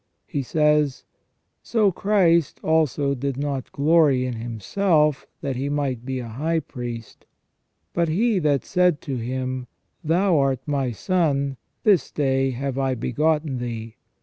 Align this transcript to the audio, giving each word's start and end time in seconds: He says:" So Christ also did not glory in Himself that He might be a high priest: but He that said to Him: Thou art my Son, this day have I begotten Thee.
He 0.25 0.41
says:" 0.41 1.03
So 1.61 1.91
Christ 1.91 2.59
also 2.63 3.13
did 3.13 3.37
not 3.37 3.71
glory 3.71 4.25
in 4.25 4.33
Himself 4.33 5.27
that 5.41 5.55
He 5.55 5.69
might 5.69 6.05
be 6.07 6.17
a 6.17 6.27
high 6.27 6.59
priest: 6.61 7.27
but 7.93 8.09
He 8.09 8.39
that 8.39 8.65
said 8.65 8.99
to 9.01 9.17
Him: 9.17 9.67
Thou 10.03 10.39
art 10.39 10.61
my 10.65 10.89
Son, 10.91 11.55
this 11.83 12.09
day 12.09 12.49
have 12.49 12.79
I 12.79 12.95
begotten 12.95 13.59
Thee. 13.59 13.97